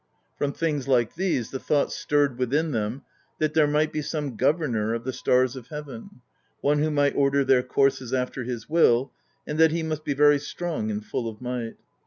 [0.35, 3.03] From things like these the thought stirred within them
[3.37, 6.21] that there might be some governor of the stars of heaven:
[6.59, 9.11] one who might order their courses after his will;
[9.45, 11.75] and that he must be very strong and full of might.